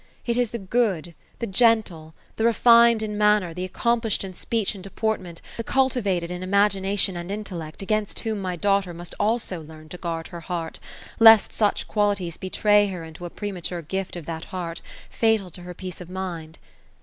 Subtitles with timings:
[0.25, 4.73] It is the gbod, the gentle, the re fined in manner, the accomplished in speech
[4.73, 9.61] and deportment, the culti vated in imagination and intellect, against whom my daughter must also
[9.61, 10.79] learn to guard her heart,
[11.19, 15.75] lest such qualities betray her into a premature gift of that heart, fatal to her
[15.75, 16.57] peace of mind.